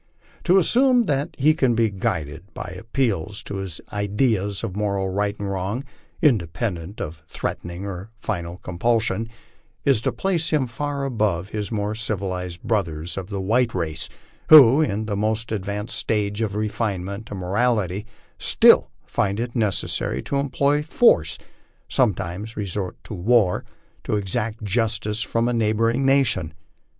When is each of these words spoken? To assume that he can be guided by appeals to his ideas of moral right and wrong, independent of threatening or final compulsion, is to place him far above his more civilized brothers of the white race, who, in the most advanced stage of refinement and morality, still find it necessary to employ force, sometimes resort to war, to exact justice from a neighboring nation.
To 0.45 0.57
assume 0.57 1.05
that 1.05 1.35
he 1.37 1.53
can 1.53 1.75
be 1.75 1.91
guided 1.91 2.55
by 2.55 2.75
appeals 2.75 3.43
to 3.43 3.57
his 3.57 3.79
ideas 3.93 4.63
of 4.63 4.75
moral 4.75 5.09
right 5.09 5.37
and 5.39 5.47
wrong, 5.47 5.83
independent 6.23 6.99
of 6.99 7.21
threatening 7.29 7.85
or 7.85 8.09
final 8.17 8.57
compulsion, 8.57 9.27
is 9.85 10.01
to 10.01 10.11
place 10.11 10.49
him 10.49 10.65
far 10.65 11.05
above 11.05 11.49
his 11.49 11.71
more 11.71 11.93
civilized 11.93 12.63
brothers 12.63 13.15
of 13.15 13.27
the 13.27 13.39
white 13.39 13.75
race, 13.75 14.09
who, 14.49 14.81
in 14.81 15.05
the 15.05 15.15
most 15.15 15.51
advanced 15.51 15.95
stage 15.95 16.41
of 16.41 16.55
refinement 16.55 17.29
and 17.29 17.39
morality, 17.39 18.07
still 18.39 18.89
find 19.05 19.39
it 19.39 19.55
necessary 19.55 20.23
to 20.23 20.37
employ 20.37 20.81
force, 20.81 21.37
sometimes 21.87 22.57
resort 22.57 22.97
to 23.03 23.13
war, 23.13 23.63
to 24.03 24.15
exact 24.15 24.63
justice 24.63 25.21
from 25.21 25.47
a 25.47 25.53
neighboring 25.53 26.03
nation. 26.03 26.55